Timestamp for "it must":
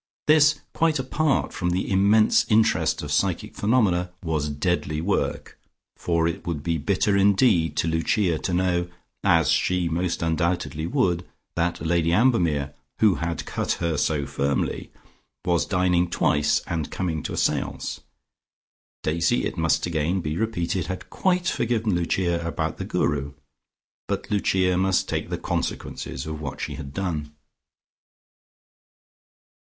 19.45-19.85